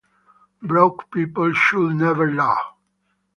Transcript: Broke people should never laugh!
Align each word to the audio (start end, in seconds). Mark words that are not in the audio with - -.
Broke 0.63 1.11
people 1.11 1.53
should 1.53 1.93
never 1.93 2.33
laugh! 2.33 2.73